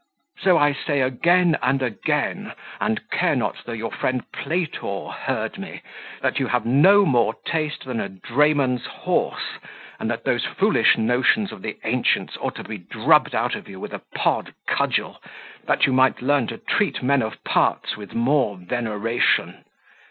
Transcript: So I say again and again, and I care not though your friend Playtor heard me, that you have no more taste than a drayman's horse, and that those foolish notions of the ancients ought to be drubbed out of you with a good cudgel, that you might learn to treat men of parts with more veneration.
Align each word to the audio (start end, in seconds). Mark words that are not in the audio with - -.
So 0.39 0.57
I 0.57 0.73
say 0.73 1.01
again 1.01 1.57
and 1.61 1.79
again, 1.83 2.53
and 2.79 2.99
I 3.11 3.15
care 3.15 3.35
not 3.35 3.57
though 3.65 3.71
your 3.71 3.91
friend 3.91 4.23
Playtor 4.31 5.09
heard 5.11 5.59
me, 5.59 5.83
that 6.21 6.39
you 6.39 6.47
have 6.47 6.65
no 6.65 7.05
more 7.05 7.35
taste 7.45 7.85
than 7.85 7.99
a 7.99 8.09
drayman's 8.09 8.87
horse, 8.87 9.59
and 9.99 10.09
that 10.09 10.23
those 10.23 10.43
foolish 10.43 10.97
notions 10.97 11.51
of 11.51 11.61
the 11.61 11.77
ancients 11.83 12.35
ought 12.37 12.55
to 12.55 12.63
be 12.63 12.79
drubbed 12.79 13.35
out 13.35 13.53
of 13.53 13.69
you 13.69 13.79
with 13.79 13.93
a 13.93 14.01
good 14.15 14.55
cudgel, 14.65 15.21
that 15.65 15.85
you 15.85 15.93
might 15.93 16.19
learn 16.23 16.47
to 16.47 16.57
treat 16.57 17.03
men 17.03 17.21
of 17.21 17.43
parts 17.43 17.95
with 17.95 18.15
more 18.15 18.57
veneration. 18.57 19.65